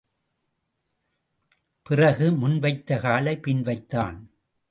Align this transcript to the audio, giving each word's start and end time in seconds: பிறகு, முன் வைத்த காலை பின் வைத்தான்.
பிறகு, 1.83 2.31
முன் 2.31 2.59
வைத்த 2.59 2.97
காலை 2.97 3.37
பின் 3.37 3.61
வைத்தான். 3.61 4.29